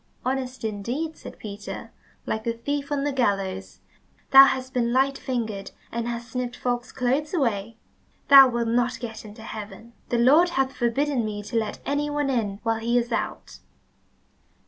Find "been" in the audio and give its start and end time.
4.73-4.91